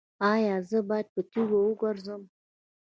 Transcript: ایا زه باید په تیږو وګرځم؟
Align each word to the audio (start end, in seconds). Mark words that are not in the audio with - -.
ایا 0.33 0.55
زه 0.69 0.79
باید 0.89 1.07
په 1.13 1.21
تیږو 1.31 1.59
وګرځم؟ 1.65 2.21